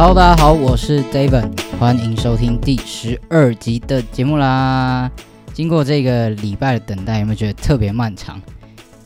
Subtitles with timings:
[0.00, 5.10] ！Hello，大家好，我是 David，欢迎收听第十二集的节目啦。
[5.52, 8.40] 经过这个礼拜的等待，有没有觉得特别漫长？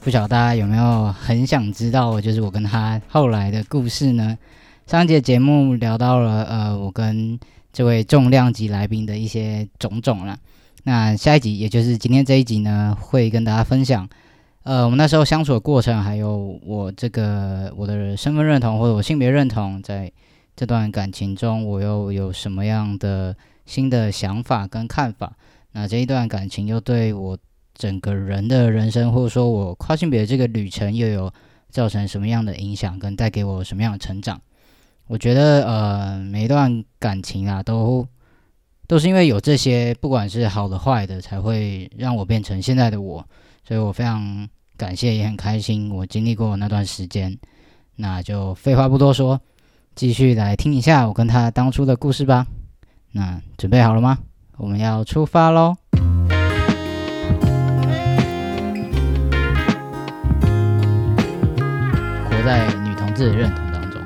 [0.02, 4.38] 不晓得大家有没有很想知道，就是我跟他后来的故事呢？
[4.86, 7.40] 上一节节目聊到了，呃，我跟
[7.72, 10.38] 这位重量级来宾的一些种种了。
[10.84, 14.08] 那下一集，也就是今天这一集呢，会跟大家分享，
[14.62, 20.12] 呃，我们那时候相处的过程，还有我这个我的身份认同或者我性别认同在。
[20.56, 25.36] 这段感情中，我又有什么样的新的想法跟看法？
[25.72, 27.36] 那这一段感情又对我
[27.74, 31.32] 整个人的人生，或者说我跨性别这个旅程，又有
[31.70, 34.40] 造成什么样的影响，跟带给我什么样的成长？
[35.08, 38.06] 我觉得，呃，每一段感情啊，都
[38.86, 43.26] 都是因为有这些，不管是好的坏的，才会让我变成现在的我。
[43.66, 47.36] 所以我非常感谢，也很开心，我经历过那段时间。
[47.96, 49.40] 那就废话不多说。
[49.94, 52.48] 继续来听一下我跟他当初的故事吧。
[53.12, 54.18] 那准备好了吗？
[54.56, 55.76] 我们要出发喽！
[62.24, 64.02] 活在女同志的认同当中，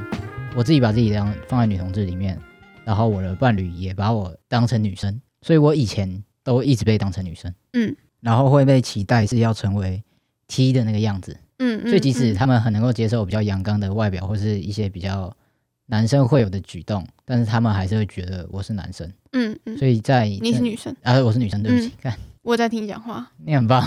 [0.54, 2.38] 我自己把自己当放在女同志里面，
[2.84, 7.50] 然后我的伴侣也把我当成女生，所以我以前都一直被当成女生。
[7.72, 10.04] 嗯，然后会被期待是要成为
[10.48, 11.34] T 的那个样子。
[11.58, 15.34] 嗯，所以即使他们很能够接受我比较阳刚的外表，或是一些比较。
[15.90, 19.10] 男生会有的举动，但是他们还是会觉得我是男生。
[19.32, 23.82] 嗯嗯，所以在你是女生，啊，我是女生，对不起，看我在听你讲话，你很棒，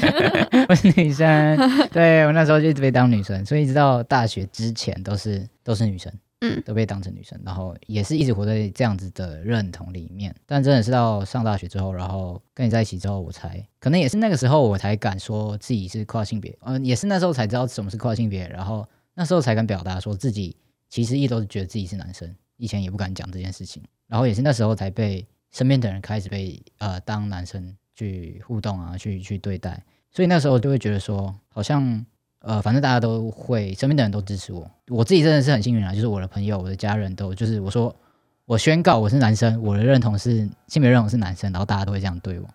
[0.68, 1.58] 我是女生，
[1.92, 6.10] 对我那时候就一直被当女生，所以一直到大学之前都是都是女生，
[6.40, 10.34] 嗯，都被当成女生，然后也是一直活在这样子的认同里面。
[10.46, 20.56] 但真的是到上大学之后，然后跟你在一起之后，我才可能也是那个时候我才敢说自己是跨性别，嗯，也是那时候才知道什么是跨性别，然后那时候才敢表达说自己。
[20.88, 32.04] 其实一直都是觉得自己是男生，以前也不敢讲这件事情，然后也是那时候才被身边的人开始被呃当男生去互动啊，去去对待，所以那时候就会觉得说，好像
[32.40, 37.94] 呃反正大家都会，身边的人都支持我，我自己真的是很幸运啊，就是我的朋友、我的家人都就是我说
[38.44, 42.48] 我宣告我是男生，我的认同是性别认同是男生，然后大家都会这样对我，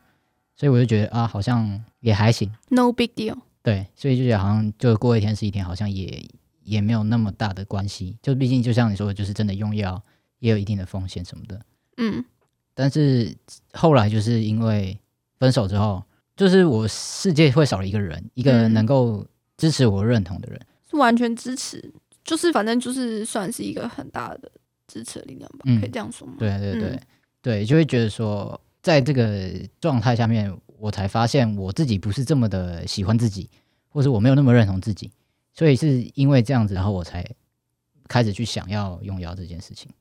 [0.55, 6.25] 所以我就觉得啊，好像也还行，No big deal，对，所以就觉得好像就过一天是一天，好像也。
[6.69, 10.01] 也没有那么大的关系，就毕竟就像你说的，就是真的用药
[10.37, 11.59] 也有一定的风险什么的。
[11.97, 12.23] 嗯，
[12.75, 13.35] 但是
[13.73, 14.99] 后来就是因为
[15.39, 16.03] 分手之后，
[16.37, 19.25] 就是我世界会少了一个人，一个能够
[19.57, 21.91] 支持我认同的人，是完全支持，
[22.23, 24.51] 就是反正就是算是一个很大的
[24.87, 26.35] 支持力量吧，可以这样说吗？
[26.37, 26.99] 对对对
[27.41, 29.49] 对，就会觉得说，在这个
[29.81, 33.49] 状态下面，我才发现我自己不是这么的喜欢自己，
[33.89, 35.11] 或者我没有那么认同自己。
[35.59, 37.35] 所以是因为这样子，然后我才
[38.07, 39.91] 开始去想要用药这件事情。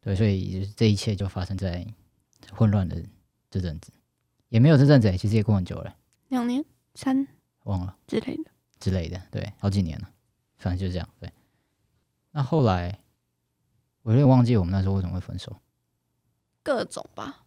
[0.00, 1.86] 对，所以这一切就发生在
[2.50, 3.00] 混乱的
[3.48, 3.92] 这阵子，
[4.48, 5.96] 也没有这阵子，其实也过很久了，
[6.30, 6.64] 两年、
[6.96, 7.28] 三
[7.62, 10.10] 忘了之类的之类的，对，好几年了，
[10.56, 11.08] 反正就是这样。
[11.20, 11.32] 对，
[12.32, 12.98] 那后来
[14.02, 15.56] 我有点忘记我们那时候为什么会分手，
[16.64, 17.43] 各种吧。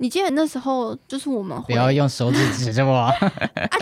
[0.00, 3.12] 你记得那时候就是我们不要用手指指着我啊，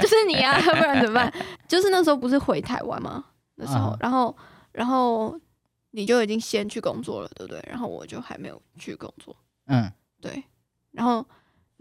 [0.02, 1.32] 就是你啊， 不然怎么办？
[1.68, 3.24] 就是那时候不是回台湾吗？
[3.54, 4.36] 那时候，然后，
[4.72, 5.38] 然后
[5.92, 7.64] 你就已经先去工作了，对不对？
[7.68, 9.34] 然后我就还没有去工作，
[9.66, 9.90] 嗯，
[10.20, 10.42] 对，
[10.92, 11.24] 然后。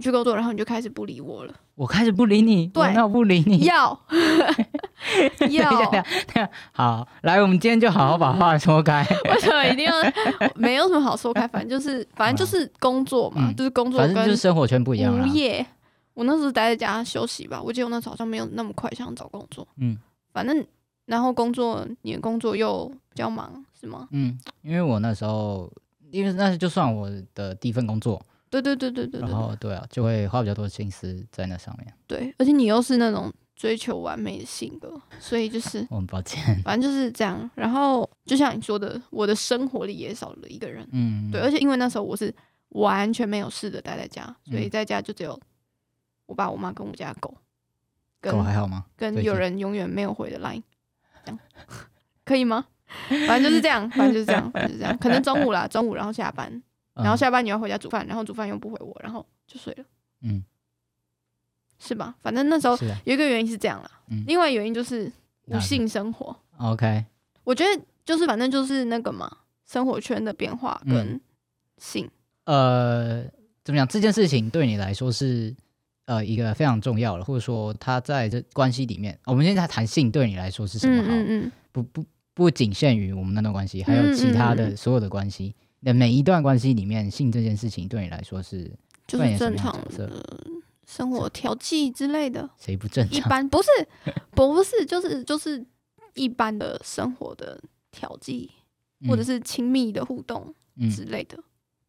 [0.03, 1.53] 去工作，然后你就开始不理我了。
[1.75, 3.59] 我开始不理你，对，那我不理你。
[3.59, 3.99] 要
[5.51, 9.05] 要好，来，我们今天就好好把话说开。
[9.29, 9.93] 为什么一定要？
[10.55, 15.13] 没有什么好说开，反正就是，反正就是工作嘛，就是工作，反正就是生活圈不一样。
[15.13, 15.65] 无业，
[16.15, 17.61] 我那时候待在家休息吧。
[17.63, 19.67] 我记得我那时候好像没有那么快想找工作。
[19.77, 19.97] 嗯，
[20.33, 20.65] 反正
[21.05, 24.07] 然后工作，你的工作又比较忙，是吗？
[24.11, 25.71] 嗯，因为我那时候，
[26.09, 28.19] 因为那就算我的第一份工作。
[28.49, 31.93] 对对对对对，然后对啊，就会花比较多心思在那上面。
[32.07, 37.49] 对，而且你又是那种追求完美的性格，所以就是 我很抱歉，反正就是这样。
[37.55, 40.87] 然后就像你说的，我的生活里也少了一个人。
[40.91, 42.33] 嗯，对，而且因为那时候我是
[42.69, 45.39] 完全没有事的待在家，所以在家就只有
[46.25, 47.35] 我爸、我妈跟我家狗。
[48.19, 48.85] 狗还好吗？
[48.95, 50.63] 跟有人永远没有回的 line，
[51.23, 51.39] 这样。
[52.25, 52.65] 可以吗？
[53.27, 54.97] 反正就是这样，反正就是这样，反正就是这样。
[54.97, 56.61] 可能中午啦，中午然后下班，
[56.97, 59.83] 然后下班你要回家煮饭，然后煮饭又不回我，然后就睡了。
[60.21, 60.43] 嗯，
[61.79, 62.15] 是吧？
[62.21, 63.91] 反正那时候有一个原因是这样啦，
[64.25, 65.11] 另外原因就是
[65.45, 66.35] 无性生活。
[66.57, 67.05] OK，
[67.43, 69.29] 我觉得就是反正就是那个嘛，
[69.65, 71.21] 生活圈的变化跟
[71.77, 72.09] 性。
[72.45, 73.23] 呃，
[73.63, 73.87] 怎么讲？
[73.87, 75.55] 这件事情对你来说是
[76.05, 81.03] 呃一个非常重要的，或者说他在这关系里面，我们现在谈性对你来说是什么？
[81.05, 85.53] 嗯嗯，不不不仅限于我们那段关系，还有其他的所有的关系。
[85.81, 88.71] 那每一段关系里面，性这件事情对你来说是
[89.07, 90.11] 就是正常的
[90.85, 92.49] 生活调剂之类的。
[92.57, 93.17] 谁不正常？
[93.17, 93.69] 一般不是
[94.31, 95.63] 不是，就是就是
[96.15, 98.49] 一般的生活的调剂，
[99.07, 100.53] 或者是亲密的互动
[100.95, 101.37] 之类的。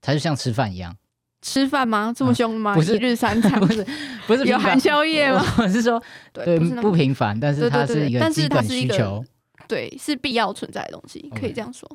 [0.01, 0.97] 它就像吃饭一样，
[1.43, 2.13] 吃饭吗？
[2.15, 2.75] 这么凶吗？
[2.75, 3.85] 不是一日三餐， 不是
[4.29, 5.43] 不是有含宵夜吗？
[5.59, 6.01] 我是说，
[6.33, 9.25] 对不频繁，但是它是一个基本需求，
[9.67, 11.89] 对，是必要存在的东西，可以这样说。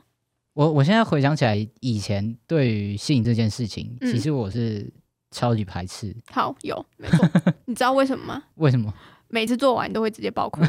[0.53, 4.91] 我我现在回想起来，以前对于性这件事情，其实我是
[5.31, 6.15] 超级排斥。
[6.31, 7.27] 好，有没错，
[7.65, 8.43] 你知道为什么吗？
[8.55, 8.93] 为什么？
[9.29, 10.61] 每次做完你都会直接爆哭。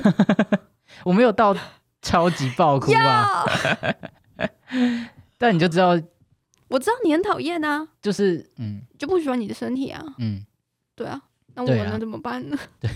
[1.04, 1.54] 我没有到
[2.00, 3.44] 超级爆哭啊，
[5.38, 6.00] 但你就知道。
[6.69, 10.44] 我知道你很讨厌啊，就是嗯，就不喜欢你的身体啊，嗯，
[10.96, 11.20] 对啊，
[11.54, 12.58] 那我能怎么办呢？
[12.81, 12.90] 对，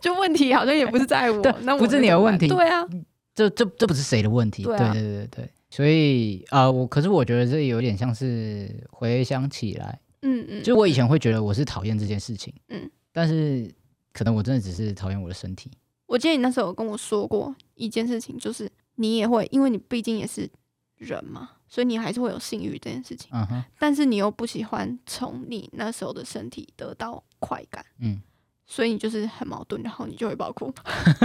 [0.00, 2.86] 就问题好像也不是在我，那不是你的问题，对啊，
[3.34, 13.72] 这这这不是谁的问题，对对对对对，所以啊，我可是我觉得这有点像是回想起来，嗯嗯，就我以前会觉得我是讨厌这件事情，嗯，但是
[14.12, 15.70] 可能我真的只是讨厌我的身体。
[16.06, 20.50] 我记得你那时候有跟我说过一件事情，就是你也会，因为你毕竟也是
[20.96, 21.50] 人嘛。
[21.72, 28.20] 所以你还是会有性欲这件事情，嗯哼但是你又不喜欢从你那时候的身体得到快感，嗯，
[28.66, 30.74] 所以你就是很矛盾，然后你就会爆哭。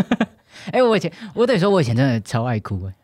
[0.72, 2.96] 哎，我以前我得说，我以前真的超爱哭，哎，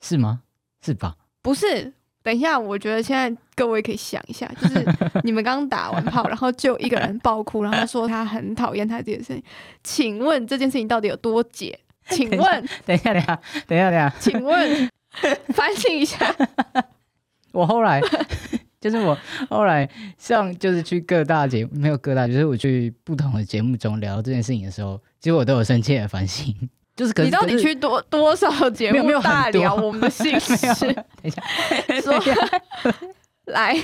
[0.00, 0.42] 是吗？
[0.84, 1.16] 是吧？
[1.42, 1.92] 不是，
[2.22, 4.84] 等一下，我觉得现在各位可以想一下，就是
[5.24, 9.42] 你们刚打完炮，然后就一个人爆哭，然后说他很讨厌他这件事情，
[9.82, 11.78] 请问这件事情到底有多解？
[12.10, 14.88] 请问，等一下，等一下，等一下，等一下，请问。
[15.52, 16.32] 反省一下，
[17.50, 18.00] 我后来
[18.80, 19.18] 就是我
[19.48, 26.54] 后来上就是去各大节没有各大，就是我去不同的节目中聊这件事情的时候，其实我都有深切的反省。
[27.00, 30.92] 就是你到底去多多少节目大聊我们的心 事？
[30.92, 31.42] 等一下，
[32.04, 32.12] 说
[33.50, 33.74] 来，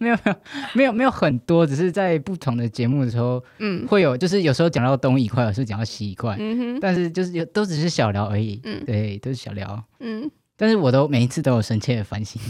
[0.00, 0.36] 没有没有
[0.72, 10.30] 没有没有很多，只是在不同的节目的时候，嗯，会有就是有时候讲到东一块，有时候讲到西一块，嗯哼，但是就是有都只是小聊而已，嗯，对，都是小聊，嗯。
[10.56, 12.40] 但是我都每一次都有深切的反省，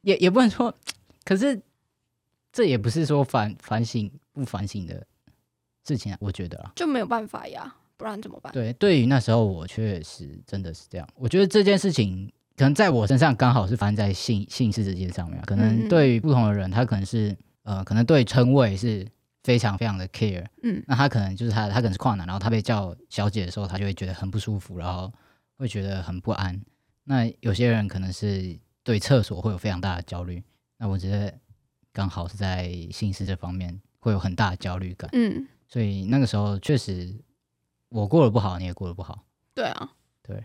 [0.00, 0.74] 也也不能说，
[1.24, 1.60] 可是
[2.52, 5.06] 这也不是说反反省不反省的
[5.86, 7.72] 事情啊，我觉得啊，就没有办法呀，
[8.04, 8.52] 不然怎么办？
[8.52, 19.08] 对，对于那时候我确实真的是这样，我觉得这件事情可能在我身上刚好是发生在性性事这件上面，可能对于不同的人，他可能是呃，可能对称谓是
[19.42, 25.10] 非常非常的 care，嗯，那他可能就是他他可能是跨男，然后他被叫小姐的时候，他就会觉得很不舒服，然后
[25.56, 26.60] 会觉得很不安。
[27.04, 30.42] 那有些人可能是对厕所会有非常大的焦虑，
[30.76, 31.32] 那我觉得
[31.90, 35.08] 刚好是在性事这方面会有很大的焦虑感。
[35.14, 37.14] 嗯，所以那个时候确实
[37.94, 39.24] 我过得不好，你也过得不好。
[39.54, 39.90] 对啊，
[40.22, 40.44] 对，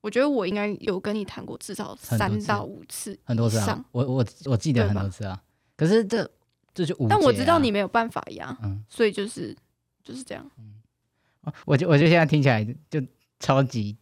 [0.00, 3.84] 我觉得我应该有跟你谈过至少三到五次，很多次啊。
[3.92, 5.42] 我我我记得很多次啊。
[5.76, 6.30] 可是这
[6.74, 9.56] 这就但我知道你没有办法呀，嗯，所以就是
[10.02, 10.48] 就是这样。
[10.58, 10.74] 嗯，
[11.64, 13.02] 我就我就现在听起来就
[13.40, 13.96] 超级。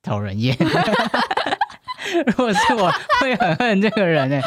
[0.00, 0.56] 讨人厌，
[2.28, 4.40] 如果是我会很恨这个人呢，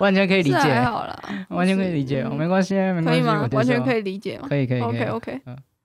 [0.00, 0.80] 完全可以理解。
[0.82, 5.40] 好了，完全可以理解，没关系，没关系，完全可以理解可以可以，OK OK。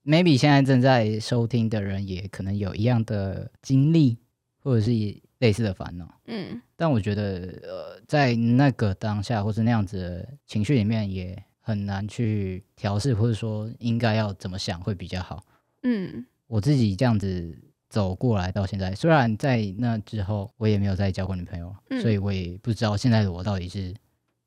[0.06, 4.18] Maybe 现在正在收听的人也可能有一样的经历，
[4.60, 4.92] 或者是
[5.40, 6.20] 类似的烦恼。
[6.26, 15.44] 嗯，但我觉得呃，在那个当下或是那样子的情绪里面，也很难去调试，或者说应该要怎么想会比较好。
[15.84, 17.58] 嗯，我自己这样子。
[17.90, 23.94] 走过来到现在，虽然在那之后我也没有再交过女朋友，所以我也不知道现在的我到底是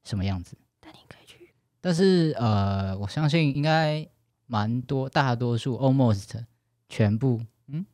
[0.02, 0.58] 什么样子。
[0.80, 4.04] 但你可以去，但是呃，我相信应该
[4.46, 6.44] 蛮多，大多数 almost
[6.88, 7.84] 全部，嗯，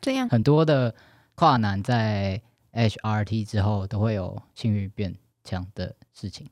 [0.00, 0.28] 这样。
[0.28, 0.94] 很多的
[1.34, 2.40] 跨男在
[2.72, 6.48] HRT 之后都会有性欲变强的事情。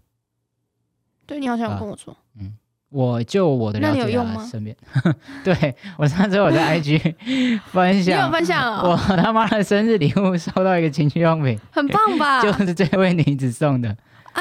[1.27, 2.57] 对你好像有跟我说，嗯。
[2.89, 4.75] 我就我的了解啊，身边，
[5.43, 12.41] 对我上次我在 IG 分享，你有分享 我他妈的生日礼物收到一个情趣用品，很棒吧？
[12.47, 13.91] 就是这位女子送的。
[14.33, 14.41] 啊，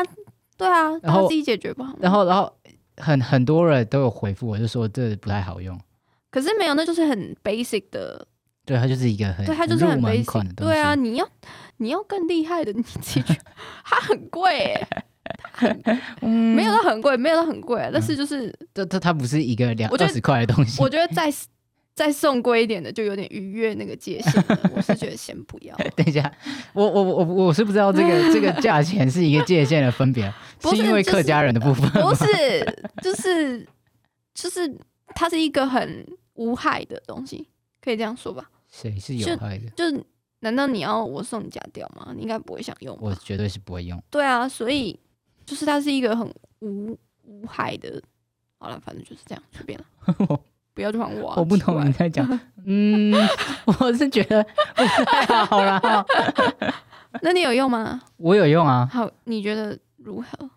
[0.55, 1.91] 对啊，然后自己解决吧。
[1.99, 2.54] 然后，然后
[2.97, 5.79] 很很多人都有回复，我就说这不太好用。
[6.31, 8.27] 可是没有，那就是很 basic 的
[8.65, 10.73] 对，它就是一个很对，它就是很门款的东西。
[10.73, 11.29] 对啊，你要
[11.77, 13.39] 你要更厉害的，你自己去，
[13.83, 14.75] 它很贵，
[16.19, 20.81] 没有它很贵，没有它很贵，但是就是这它它不是一个两二十块的东西。
[20.81, 21.31] 我觉得再
[21.95, 24.71] 再送贵一点的，就有点逾越那个界限了。
[24.75, 25.73] 我是觉得先不要。
[25.95, 26.29] 等一下，
[26.73, 33.65] 我我我我是不知道这个 这个价钱是一个界限的分别，是因为客家人的部分，不是，就是
[34.33, 34.77] 就是
[35.15, 37.47] 它是一个很无害的东西，
[37.81, 38.51] 可以这样说吧。
[38.69, 39.69] 谁是有害的？
[39.69, 40.03] 就是，
[40.41, 42.11] 难道你要我送你假掉吗？
[42.13, 42.97] 你应该不会想用。
[42.99, 44.03] 我绝对是不会用。
[44.09, 44.99] 对啊，所以
[45.45, 48.01] 就是它是一个很无无害的。
[48.57, 50.41] 好了，反正就是这样，随便了。
[50.75, 51.33] 不要还我。
[51.37, 52.27] 我不懂你在讲。
[52.67, 53.11] 嗯，
[53.65, 54.43] 我是觉得
[54.75, 56.05] 不太好了。
[57.21, 58.01] 那你有用吗？
[58.17, 58.87] 我有用啊。
[58.91, 60.49] 好，你觉得如何？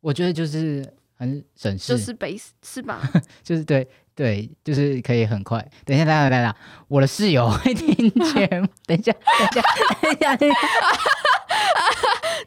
[0.00, 3.00] 我觉得就是很省事，就是 base 是吧？
[3.44, 3.88] 就是对。
[4.16, 5.58] 对，就是可以很快。
[5.84, 6.56] 等一下，等一下，等一下，
[6.88, 8.48] 我的室友会听见。
[8.86, 9.62] 等一下，等一下，
[10.00, 10.58] 等一下，等一下，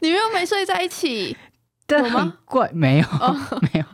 [0.02, 1.36] 你们又没睡在一起？
[1.86, 3.06] 但很怪，没有，
[3.72, 3.84] 没有。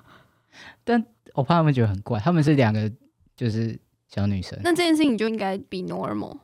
[0.85, 2.91] 但我怕他们觉得很怪，他们是两个
[3.37, 3.79] 就是
[4.09, 4.59] 小女生。
[4.65, 6.39] 那这件事情就应该比 normal。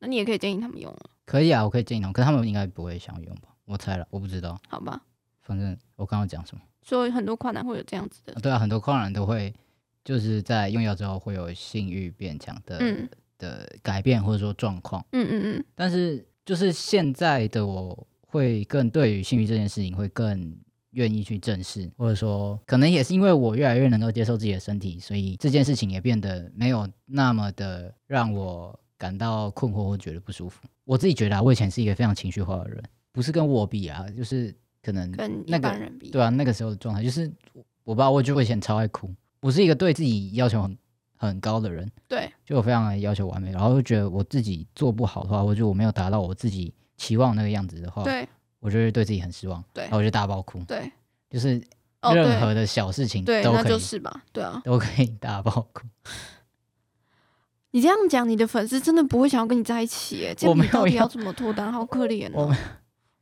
[0.00, 0.94] 那你也可以建议他们用。
[1.24, 3.48] 可以啊，我可以建议他们，可是他们应该不会想用吧？
[3.64, 4.60] 我猜了，我不知道。
[4.68, 5.00] 好吧。
[5.40, 6.62] 反正我刚刚讲什么？
[6.82, 8.34] 说很多跨男会有这样子的。
[8.34, 9.54] 对啊，很多跨男都会。
[10.04, 13.08] 就是在用药之后会有性欲变强的
[13.38, 15.64] 的改变或者说状况，嗯嗯嗯。
[15.76, 20.56] 但是就是现在的我会更对于性欲这件事情会更
[20.92, 30.62] 愿意去正视，或者说可能也是因为我越来越能够接受自己的身体，所以这件事情也变得没有那么的让我感到困惑或觉得不舒服。
[30.84, 32.82] 我自己觉得啊，我以前是一个非常情绪化的人，
[33.12, 37.30] 不是跟我比啊，就是可能跟一般人比，对啊，那个时候的状态就是
[37.84, 39.10] 我不知道，我觉得我以前超爱哭。
[39.40, 40.78] 我是一个对自己要求很
[41.16, 48.28] 很高的人，对，就我非常的要求完美，然后就觉得我自己做不好的话，或者我没有达到我自己期望那个样子的话，对，
[48.62, 50.90] 我就会对自己很失望，对，然后我就大爆哭，对，
[51.28, 51.60] 就是
[52.14, 55.86] 任何的小事情，对，那就是吧，对啊，都可以大爆哭。
[57.72, 61.72] 你这样讲，你的粉丝真的不会想要跟你在一起，哎，我们到底要怎么脱单？
[61.72, 62.56] 好可怜哦。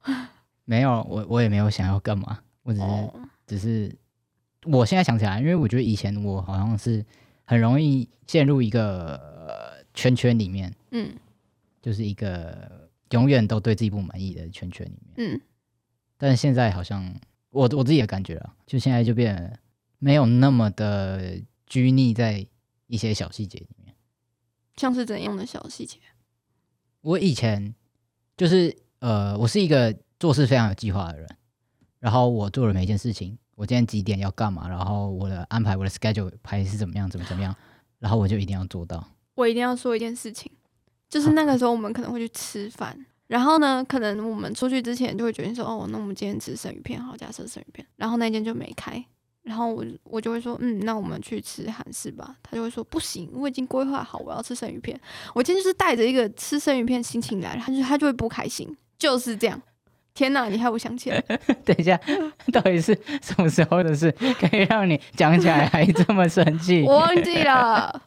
[0.66, 3.10] 没有，我我也没有想要干嘛，我只是
[3.46, 3.96] 只是。
[4.66, 7.02] 我现在想起来，因为我觉得以前我好像是
[7.46, 9.18] 很容易陷入一个
[9.94, 11.10] 圈圈里面，嗯，
[11.80, 12.79] 就是一个
[13.10, 15.40] 永远都对自己不满意的圈圈里面，嗯。
[16.16, 17.14] 但是现在好像
[17.50, 19.58] 我我自己的感觉啊，就现在就变
[19.98, 22.46] 没有那么的拘泥在
[22.86, 23.94] 一些小细节里面。
[24.76, 25.98] 像是怎样的小细节？
[27.00, 27.74] 我以前
[28.36, 31.28] 就是呃，我是一个做事非常有计划的人，
[31.98, 33.38] 然后我做了每一件事情。
[33.56, 34.66] 我今天几点要干嘛？
[34.66, 37.10] 然后我的安排，我的 schedule 排是怎么样？
[37.10, 37.54] 怎么怎么样？
[37.98, 39.06] 然后我就一定要做到。
[39.34, 40.50] 我一定要说一件事情，
[41.10, 49.04] 就是那个时候我们可能会去吃饭，然后呢，可能我们出去之前就会决定说，哦，那我们今天吃生鱼片，好，假设生鱼片，然后那间就没开，
[49.42, 52.36] 然后我我就会说，嗯，那我们去吃韩式吧。
[52.42, 54.98] 他就会说，不行，我已经规划好我要吃生鱼片。
[55.34, 59.60] 我今天就是带着一个吃生鱼片心情来，他就他就会不开心，就是这样。
[60.12, 60.48] 天哪！
[60.48, 61.20] 你害我想起来。
[61.64, 61.98] 等一下，
[62.52, 66.82] 到底是什么时候的事，可以让你讲起来还这么生气？
[66.82, 68.02] 我忘记了。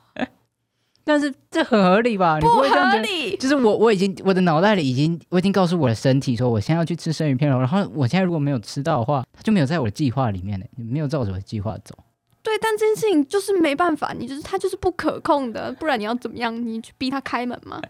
[1.04, 2.40] 但是这很合理吧？
[2.40, 3.36] 不合理。
[3.38, 7.58] 就是我，我已经我的脑袋里已经，我已经告诉我的身体说，我现在要去吃生鱼片了。
[7.58, 11.98] 然后我现在如果没有吃到的话，它就没有在我的计划里面呢，没有照着我的计划走。
[12.42, 16.56] 对，但这件事情就是没办法，你就是它就是不可控的，不然你要怎么样？
[16.56, 17.82] 你去逼他开门吗？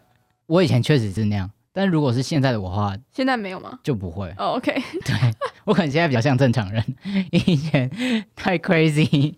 [0.46, 1.50] 我以前确实是那样。
[1.76, 3.80] 但如果是现在的我话，现在没有吗？
[3.84, 4.30] 就不会。
[4.38, 4.72] 哦，OK。
[5.06, 5.16] 对
[5.66, 6.84] 我可能现在比较像正常人，
[7.32, 7.90] 以前
[8.36, 9.34] 太 crazy。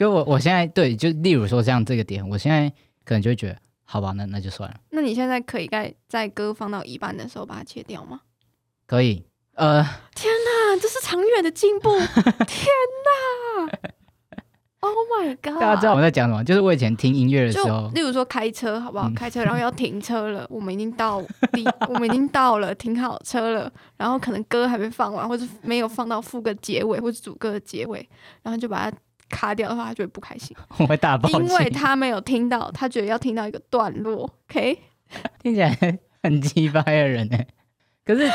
[0.00, 2.70] 跟我我现在对，就例如说像这个点，我现在
[3.04, 4.76] 可能就会觉得，好吧，那那就算了。
[4.88, 8.22] 那你现在可以在在歌放到一半的时候把它切掉吗？
[8.86, 9.26] 可以。
[9.56, 9.82] 呃，
[10.16, 11.90] 天哪，这是长远的进步！
[12.48, 12.66] 天
[13.04, 13.78] 哪
[14.80, 15.60] ！Oh my god！
[15.60, 16.42] 大家知道我在讲什么？
[16.42, 19.10] 就是我以前听音乐的时候，例如说开车，好不好？
[19.14, 21.20] 开车，然后要停车了，我们已经到
[21.52, 28.08] 地，我们已经到了，停好车了，然后可能歌还没放完，或者没有放到副歌结尾或者主歌的结尾，
[28.42, 28.96] 然后就把它
[29.30, 30.54] 卡掉的话，他就会不开心。
[30.76, 34.30] 我 会大爆因为他没有听到，他觉得要听到一个段落。
[34.50, 34.78] OK，
[35.42, 37.38] 听起来很鸡巴的人呢，
[38.04, 38.28] 可是。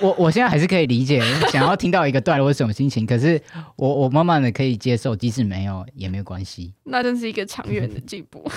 [0.00, 1.20] 我我现在还是可以理解，
[1.50, 3.04] 想要听到一个段落是什么心情。
[3.04, 3.38] 可是
[3.74, 6.72] 我我慢慢的可以接受，即使没有也没有关系。
[6.84, 8.48] 那真是一个长远的进步。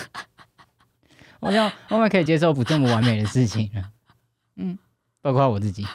[1.41, 3.89] 我想慢慢可以接受不这么完美的事情了。
[4.55, 4.77] 嗯，
[5.21, 5.85] 包括我自己，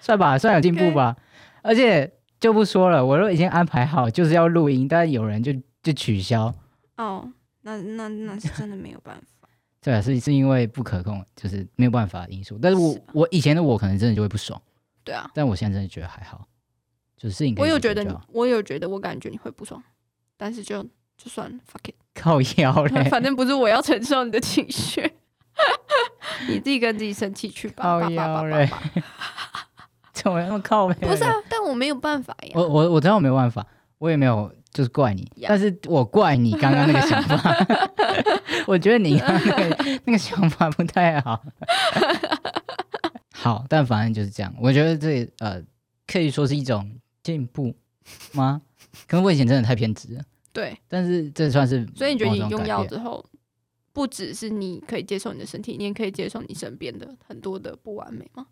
[0.00, 1.16] 算吧，算有进步吧。
[1.62, 5.52] 而且就不说了，我都已经安排好就是要录音，但有人就
[5.82, 6.54] 就取消。
[6.96, 9.48] 哦，那那那是真的没有办法。
[9.80, 12.58] 对啊，是是因为不可控，就是没有办法的因素。
[12.60, 14.60] 但是我我以前的我可能真的就会不爽。
[15.04, 16.46] 对啊，但我现在真的觉得还好，
[17.16, 19.80] 就是应该我有觉得，我有觉得，我感觉你会不爽，
[20.36, 20.82] 但是就
[21.16, 25.00] 就算 fuck it， 靠腰 嘞，反正不是我要承受你的情绪，
[26.48, 28.68] 你自己跟自己生气去吧，靠腰嘞，
[30.16, 30.94] 怎么那么靠背？
[31.06, 33.64] 不是啊，但我没有办法呀，我我我知道我没有办法，
[33.98, 37.54] 我也没有就是怪你，但是我怪你刚刚那个想法，
[38.66, 41.42] 我觉得你刚刚那个那个想法不太好。
[43.30, 44.52] 好，但反正就是这样。
[44.60, 45.62] 我觉得这呃，
[46.06, 46.90] 可以说是一种
[47.22, 47.74] 进步
[48.32, 48.62] 吗？
[49.06, 50.22] 可能我以前真的太偏执了。
[50.52, 51.86] 对，但是这算是。
[51.94, 53.24] 所以你觉得你用药之后，
[53.92, 58.46] 不只是你可以接受你的身体，你也可以接受你身边的很多的不完美吗？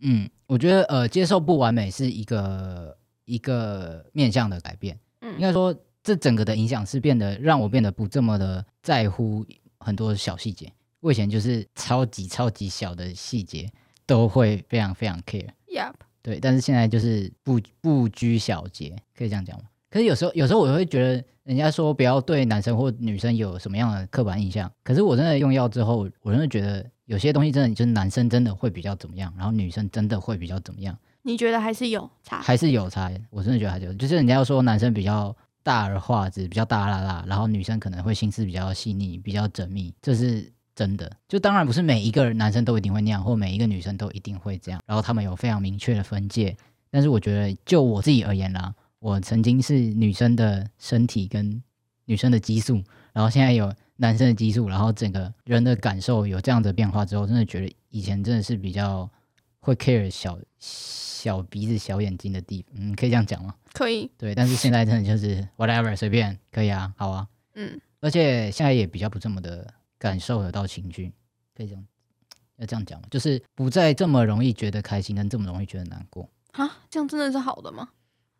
[0.00, 4.98] 嗯，我觉得呃，接受不完美是一个一个面向的改变。
[5.20, 9.44] 嗯，应该说这整个的影响是变得让我变得不这么的在乎
[9.78, 10.72] 很多小细节。
[11.00, 13.70] 我以前就是超级超级小的细节。
[14.08, 19.64] 都会非常非常 care，Yep，对，但是现在就是不不拘小节，可以这样讲吗？
[19.90, 30.96] 可是有时候有时候我会觉得，人家说不要对男生或女生有什么样的刻板印象，可是我真的用药之后，我真的觉得有些东西真的就是男生真的会比较怎么样，然后女生真的会比较怎么样？
[31.22, 32.40] 你觉得还是有差？
[32.40, 33.10] 还是有差？
[33.30, 40.52] 我真的觉得还是有，就是人家说男生比较大而化之，比较大啦啦，然后女生可能会心思比较细腻，比较缜密，这是。
[40.78, 44.80] 真的，就当然不是每一个男生都一定会那样，或每一个女生都一定会这样。
[44.86, 46.56] 然后他们有非常明确的分界。
[46.88, 51.60] 但是我觉得，就我自己而言啦，我曾经是女生的身体跟
[52.04, 52.80] 女生的激素，
[53.12, 59.08] 然后现在有男生的激素，然后整个人的感受有这样的变化之后，真的觉得以前真的是比较
[59.60, 63.54] 会 care 小小鼻子小眼睛的地方，嗯，可以这样讲吗？
[63.72, 64.10] 可以。
[64.16, 69.74] 对，但是现在真的就是 whatever 随便可以啊，好啊，嗯，而且现在也比较不这么的。
[70.00, 71.12] 感受得到情绪，
[71.56, 71.84] 可以这样，
[72.58, 73.08] 要这样讲吗？
[73.10, 76.70] 就是不再这么容易觉得开心，但这么容易觉得难过啊？
[76.88, 77.88] 这样真的是好的吗？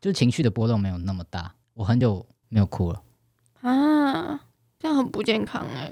[0.01, 1.53] 就情绪的波动没有那么大。
[1.75, 3.03] 我很久没有哭了
[3.63, 4.41] 啊，
[4.79, 5.91] 这样很不健康哎。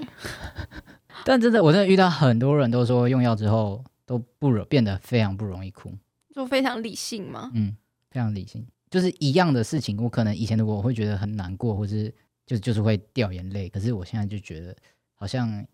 [1.25, 5.91] 但真的，我真的遇到很多人都说用药之后都不容变得非常不容易哭，
[6.33, 7.51] 就非常理性吗？
[7.53, 7.75] 嗯，
[8.09, 8.65] 非常理性。
[8.89, 12.13] 就是一样的事情，我可能以前的我会觉得很难过，或是
[12.45, 14.75] 就就是会掉眼泪，可是我现在就觉得。
[15.19, 15.65] 好像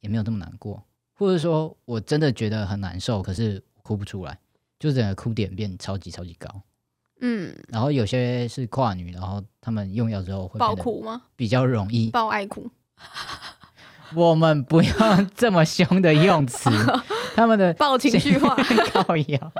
[0.00, 4.38] 也没有这么难过，或者说我真的觉得很难受，可是哭不出来，
[4.78, 6.62] 就整个哭点变超级超级高。
[7.24, 11.22] 嗯，然后有些是跨女，然后他们用药之后会爆哭吗？
[11.36, 12.68] 比较容易爆爱哭。
[14.14, 16.68] 我们不要这么凶的用词，
[17.34, 18.54] 他们的爆情绪化
[18.92, 19.52] 靠药。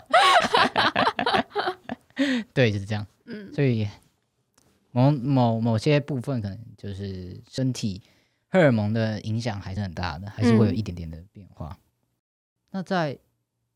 [2.53, 3.07] 对，就是这样。
[3.27, 3.89] 嗯，所以
[4.91, 8.03] 某某某些部分可能就是身体。
[8.51, 11.79] 荷尔蒙的影响还是很大的，还是会有一点点的变化。
[12.71, 13.19] 那在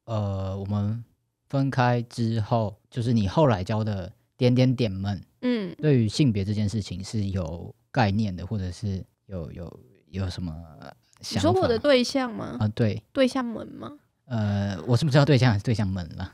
[0.05, 1.03] 呃我们
[1.49, 10.53] 分开之后，就是你后来教的点点点们，嗯，对于性别这件事情是有概念的，或者是有有有什么
[11.21, 11.49] 想法？
[11.49, 12.57] 你说我的对象吗？
[12.61, 13.93] 啊，对，对象们吗？
[14.27, 16.33] 呃，我是不知道对象还是对象们了，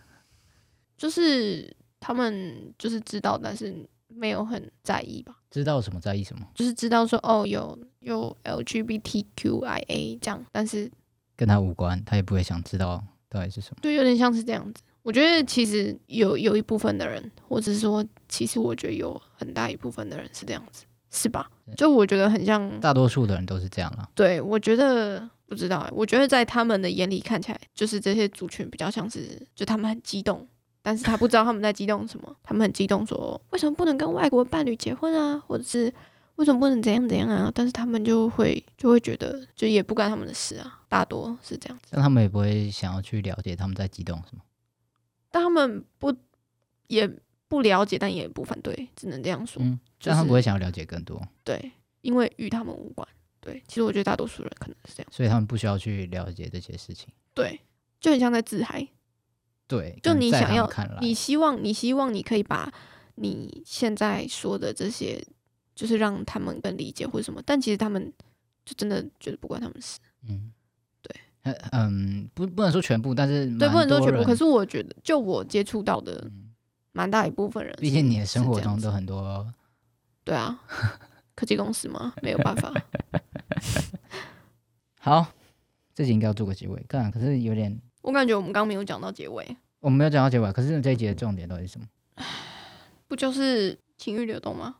[0.96, 3.88] 就是他们就是知道，但是。
[4.14, 5.34] 没有很在意吧？
[5.50, 6.46] 知道什么在意什么？
[6.54, 10.92] 就是知道说哦，有有 LGBTQIA 这样，但是
[11.34, 13.78] 跟他无关，他也不会想知道到底是什么。
[13.80, 14.82] 对，有点像是这样子。
[15.02, 21.50] 我觉得其实有有一部分的人，或者是说，其实我觉得有很大一部分的人是这样子，是吧？
[21.76, 24.08] 就我觉得很像大多数的人都是这样了。
[24.14, 30.46] 对，我觉得不知道，我觉得在他们的眼里看起来，就是这些族群比较像是，就他们很激动。
[30.84, 35.92] 但是他不知道他们在激动什么，他们很激动说为什么不能跟外国伴侣结婚啊，或者是
[36.36, 37.50] 为什么不能怎样怎样啊？
[37.54, 41.90] 但是他们就会就会觉得就也不关他们的事啊，大多是这样子。
[41.90, 44.42] 但他们也不会想要去了解他们在激动什么。
[45.32, 46.14] 但他们不
[46.86, 47.10] 也
[47.48, 49.60] 不了解，但也不反对，只能这样说。
[49.60, 51.20] 嗯，但他们不会想要了解更多。
[51.42, 53.08] 对，因为与他们无关。
[53.40, 57.08] 对，其实我觉得大多数人可能是这样，所以他们不需要去了解这些事情。
[57.34, 57.60] 对，
[58.00, 58.86] 就很像在自嗨。
[59.66, 62.72] 对，就你想要，你希望，你希望你可以把
[63.16, 65.26] 你现在说的这些，
[65.74, 68.12] 就是让他们更理解或者什么，但其实他们
[68.64, 69.98] 就真的觉得不关他们事。
[70.28, 70.52] 嗯，
[71.42, 74.22] 对，嗯，不，不能说全部，但是对，不能说全部。
[74.22, 76.30] 可是我觉得，就我接触到的，
[76.92, 79.46] 蛮大一部分人，毕竟你的生活中都很多，
[80.24, 80.60] 对啊，
[81.34, 82.72] 科技公司嘛，没有办法。
[85.00, 85.26] 好，
[85.94, 87.76] 这集应该要做个结尾，看，可是有点。
[88.02, 91.86] 我感觉我们刚刚没有讲到结尾，我们没有讲到结尾，可是这一集的重点到底是什么？
[93.08, 94.76] 不就是情欲流动吗？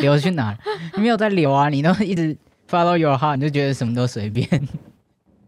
[0.00, 0.56] 流去哪？
[0.94, 1.68] 你没有在流啊！
[1.68, 2.36] 你都一直
[2.68, 4.46] follow your heart，你就觉得什么都随便。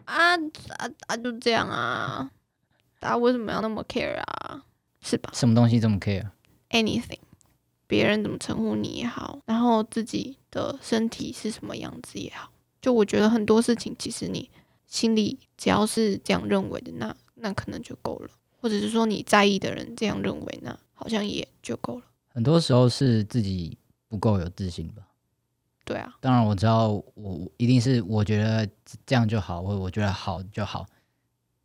[0.09, 0.35] 啊
[0.79, 1.16] 啊啊！
[1.16, 2.31] 就这样啊！
[2.99, 4.64] 大家为什么要那么 care 啊？
[5.03, 5.31] 是吧？
[5.35, 7.21] 什么东西这么 care？Anything，
[7.87, 14.51] 别人怎么称呼你也好，然后自己的身体是什么样子也好，就我觉得很多事情，其实你
[14.87, 18.31] 心里只要是这样认为的，那那可能就够了。
[18.61, 22.05] 或者是说你在意的人这样认为，那好像也就够了。
[22.29, 25.08] 很多时候是自己不够有自信吧。
[25.88, 28.68] 对啊，当然我知道，我一定是我觉得
[29.07, 30.87] 这样就好，或者我觉得好就好，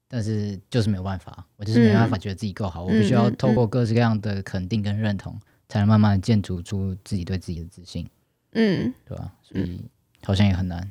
[0.07, 8.09] 但是就是没有办法，我就是没办法觉得自己够好，我必须要透过各式各样的肯定跟认同，才能慢慢建筑出自己对自己的自信。
[8.53, 9.33] 嗯，对吧？
[9.41, 9.83] 所以
[10.23, 10.89] 好像也很难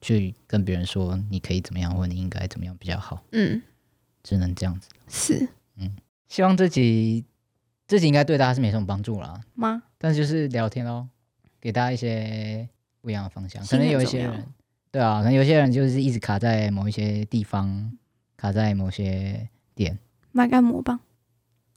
[0.00, 3.24] 去跟别人说你可以怎么样，或你应该怎么样比较好。
[3.32, 3.60] 嗯，
[4.22, 4.88] 只能这样子。
[5.08, 5.96] 是，嗯，
[6.28, 7.24] 希望这集
[7.88, 9.40] 这集应该对大家是没什么帮助啦。
[9.54, 9.82] 吗？
[9.98, 11.08] 但就是聊天哦。
[11.60, 12.68] 给大家一些
[13.00, 14.46] 不一样的方向，可能有一些人，
[14.90, 17.92] 对啊，可能有些人就是一直卡在某一些地方，
[18.36, 19.98] 卡在某些点。
[20.32, 21.00] 买干膜棒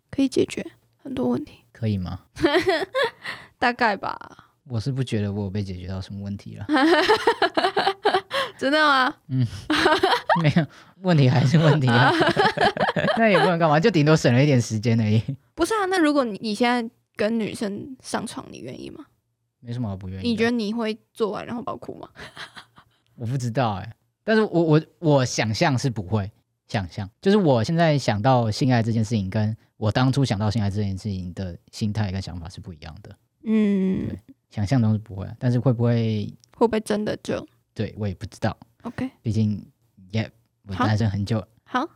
[0.09, 0.65] 可以解决
[1.01, 2.21] 很多问题，可以吗？
[3.57, 4.47] 大概吧。
[4.69, 6.65] 我是不觉得我有被解决到什么问题了。
[8.57, 9.13] 真的吗？
[9.27, 9.45] 嗯，
[10.43, 10.65] 没有
[11.01, 12.11] 问题还是问题啊。
[13.17, 15.21] 那也不能干嘛，就顶多省了一点时间而已。
[15.55, 19.05] 不是啊，那如果你你现在跟女生上床，你愿意吗？
[19.61, 20.29] 没什么好不愿意。
[20.29, 22.09] 你觉得你会做完然后爆哭吗？
[23.15, 26.29] 我不知道哎，但是我我我想象是不会
[26.67, 33.15] 想象，就是我现在想到性爱这件事情，跟我当初想到性爱这件事情的心态跟想法是不一样的。
[33.43, 34.19] 嗯，对，
[34.49, 37.47] 想象中是不会，但是会不会会不会真的就？
[37.73, 38.57] 对我也不知道。
[38.81, 39.63] OK，毕竟
[40.11, 40.29] 也
[40.67, 41.45] 我单身很久。
[41.63, 41.87] 好。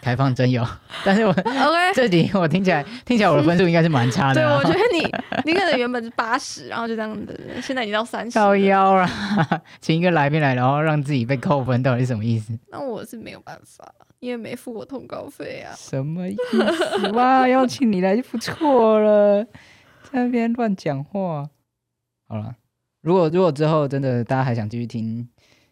[0.00, 0.66] 开放真有，
[1.04, 4.34] 但是我 OK 这里我听起来听起来我的分数应该是蛮差的。
[4.34, 5.02] 对，我觉得你
[5.52, 8.34] 你可能原本是八十，然后就这样子，现在已经到三十。
[8.36, 9.08] 到腰了，
[9.80, 12.58] 请一个来宾来，然后让自己被扣分，到底是什么意思？
[12.70, 15.72] 那我是没有办法，因为没付我通告费啊。
[15.76, 17.10] 什么意思？
[17.12, 21.48] 哇，邀请你来就不错了，在那边乱讲话。
[22.26, 22.54] 好了，
[23.02, 25.28] 如果如果之后真的大家还想继续听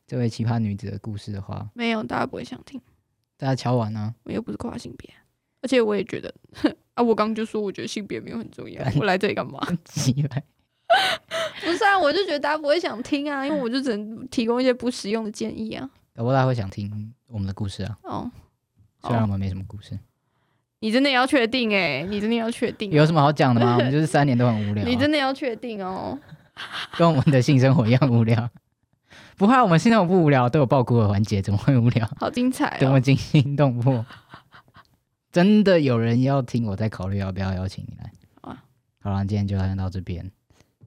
[0.06, 2.80] 这位奇葩女子的故事的话，没有，大家不会想听。
[3.42, 4.14] 大家敲完呢？
[4.22, 5.12] 我又不是跨性别，
[5.62, 6.32] 而且我也觉得
[6.94, 8.80] 啊，我刚刚就说，我觉得性别没有很重要。
[9.00, 9.58] 我来这里干嘛？
[11.64, 15.90] 不是啊，我就觉得大家不会想听啊，因为我就只能提供一些不实用的建议啊。
[16.14, 17.98] 不过大家会想听我们的故事啊。
[18.04, 18.30] 哦，
[19.02, 19.98] 虽然我们没什么故事。
[20.78, 22.02] 你真的要确定哎？
[22.04, 22.92] 你真的要确定？
[22.92, 23.74] 有什么好讲的吗？
[23.76, 24.84] 我们就是三年都很无聊。
[24.84, 26.16] 你真的要确定哦？
[26.96, 28.48] 跟我们的性生活一样无聊。
[29.42, 32.08] 不怕我们现在不无聊，都有爆哭的环节，怎么会无聊？
[32.16, 34.06] 好精彩，多么惊心动魄！
[35.32, 38.12] 真的有人要听，我在考虑要不要邀请你来。
[38.42, 38.62] 啊，
[39.00, 40.30] 好了，今天就先到这边。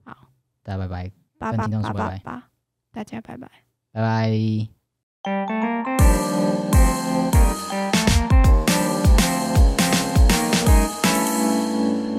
[0.04, 0.16] 好，
[0.62, 2.44] 大家拜拜，八八八八八，
[2.94, 3.50] 大家拜拜，
[3.92, 4.68] 拜拜。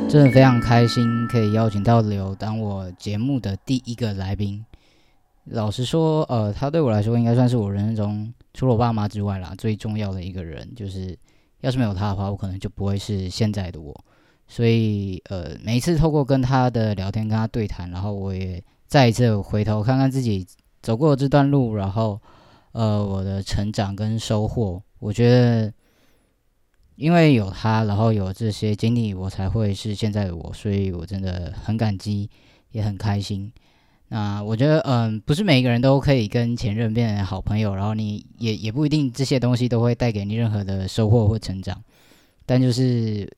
[0.08, 4.64] 真的非常开心，可以邀请到刘当我节目的第一个来宾。
[5.50, 10.74] 老实说，呃，他对我来说应该算是我人生中除了我爸妈之外啦最重要的一个人。
[10.76, 11.18] 就是
[11.62, 13.96] 要是没有他的话，我可能就不会是现在的我。
[14.48, 20.46] 所以，呃，每一次透过跟他的聊天、跟他对谈，然后我也再一次回头看看自己
[20.82, 22.22] 走过这段路，然后，
[22.72, 24.82] 呃，我的成长跟收获。
[25.00, 25.74] 我觉得，
[26.96, 30.54] 因为有他，然后有这些经历，我才会是现在的我。
[30.54, 32.30] 所以我真的很感激，
[32.72, 33.52] 也很开心。
[34.10, 41.84] 那我觉得，嗯，不是每一个人都可以跟前任变成好朋友，然后你也也不一定这些东西都会带给你任何的收获或成长。
[42.46, 43.30] 但就是，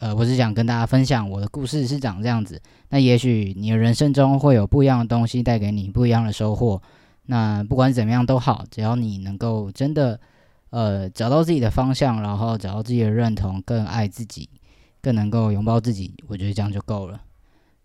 [0.00, 2.60] 呃，我是想跟大家分享我的故事是长这样子。
[2.88, 6.82] 那也许你的人生中会有不一样的东西带给你不一样的收获。
[7.26, 10.18] 那不管怎么样都好，只要你能够真的，
[10.70, 14.50] 呃，找到自己的方向，然后找到自己的认同，更爱自己，
[15.00, 17.20] 更能够拥抱自己，我觉得这样就够了。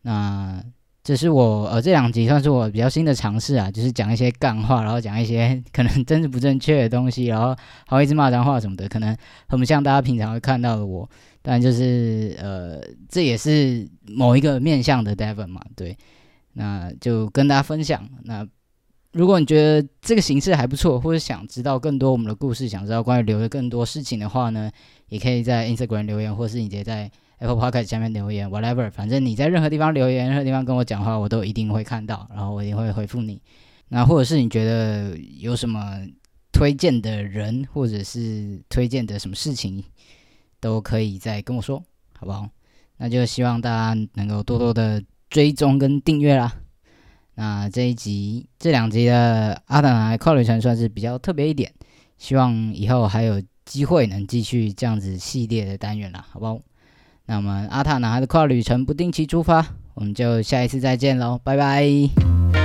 [0.02, 0.64] 那。
[1.08, 9.16] 这是我呃这两集算是我比较新的尝试啊，就是讲一些干话，然后讲一些 可能真是不正确的东西，然后好一直骂脏话什么的，可能
[9.48, 11.10] 很不像大家平常会看到的我。
[11.42, 15.98] 但就是呃这也是某一个面向的 Devon 嘛，对，
[16.52, 18.06] 那就跟大家分享。
[18.26, 18.46] 那
[19.18, 24.72] 如果你觉得这个形式还不错，或者想知道更多我们的故事，想知道关于留的更多事情的话呢，
[25.10, 27.12] 也可以在 Instagram 留言，或是你直接在。
[27.40, 33.40] Apple Podcast 下面留言，whatever，反正你在任何地方留言，任何地方跟我讲话，我都一定会看到，然后我一定会回复你。
[33.90, 36.04] 那或者是你觉得有什么
[36.52, 39.84] 推荐的人，或者是推荐的什么事情，
[40.60, 41.78] 都可以再跟我说，
[42.18, 42.50] 好不好？
[42.98, 45.00] 那就希望大家能够多多的
[45.30, 46.52] 追踪跟订阅啦。
[47.40, 51.72] 那这一集、这两集的阿塔男孩跨旅程算是比较特别一点，
[52.18, 56.60] 希望以后还有机会能继续这样子系列的单元啦，好不好？
[57.28, 62.57] 那我们阿塔男孩的跨旅程不定期出发，我们就下一次再见喽，拜拜。